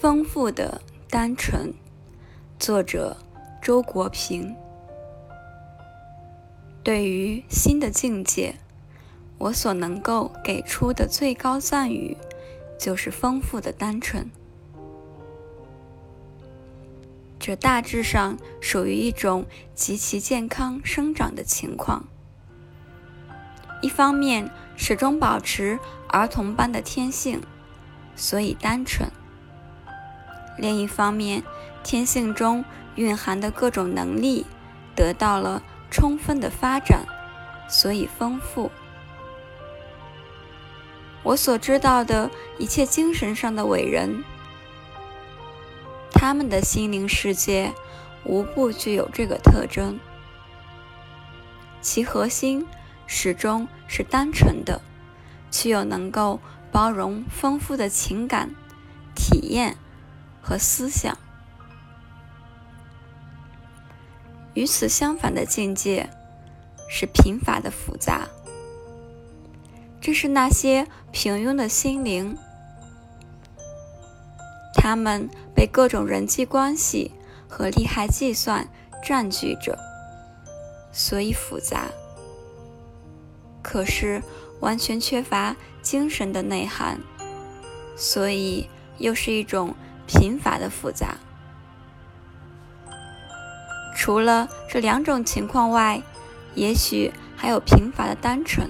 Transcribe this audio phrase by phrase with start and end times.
[0.00, 1.74] 丰富的单纯，
[2.58, 3.14] 作者
[3.60, 4.56] 周国平。
[6.82, 8.54] 对于新的境界，
[9.36, 12.16] 我所能够给出的最高赞誉，
[12.78, 14.30] 就是丰富的单纯。
[17.38, 19.44] 这大致上属于一种
[19.74, 22.08] 极其健康生长的情况。
[23.82, 27.42] 一方面，始终保持儿童般的天性，
[28.16, 29.06] 所以单纯。
[30.60, 31.42] 另一方面，
[31.82, 32.64] 天性中
[32.96, 34.44] 蕴含的各种能力
[34.94, 37.06] 得到了充分的发展，
[37.68, 38.70] 所以丰富。
[41.22, 44.22] 我所知道的一切精神上的伟人，
[46.12, 47.72] 他们的心灵世界
[48.24, 49.98] 无不具有这个特征，
[51.80, 52.66] 其核心
[53.06, 54.82] 始终是单纯的，
[55.50, 56.38] 却又能够
[56.70, 58.54] 包容丰富的情感
[59.14, 59.76] 体验。
[60.42, 61.16] 和思想，
[64.54, 66.10] 与此相反的境界
[66.88, 68.26] 是贫乏的复杂。
[70.00, 72.36] 这是那些平庸的心灵，
[74.74, 77.12] 他们被各种人际关系
[77.48, 78.66] 和利害计算
[79.04, 79.78] 占据着，
[80.90, 81.86] 所以复杂。
[83.62, 84.22] 可是
[84.60, 86.98] 完全缺乏精神的内涵，
[87.94, 88.68] 所以
[88.98, 89.74] 又是一种。
[90.12, 91.14] 贫乏的复杂，
[93.96, 96.02] 除了这两种情况外，
[96.56, 98.68] 也许还有贫乏的单纯。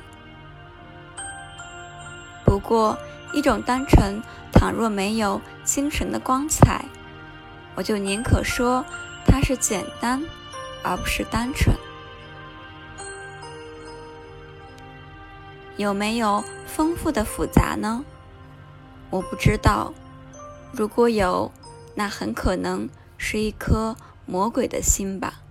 [2.44, 2.98] 不过，
[3.32, 4.20] 一种单纯，
[4.52, 6.84] 倘若没有精神的光彩，
[7.74, 8.84] 我就宁可说
[9.24, 10.22] 它是简单，
[10.82, 11.74] 而不是单纯。
[15.78, 18.04] 有没有丰富的复杂呢？
[19.08, 19.94] 我不知道。
[20.72, 21.50] 如果有，
[21.94, 25.42] 那很可能是一颗魔鬼的心吧。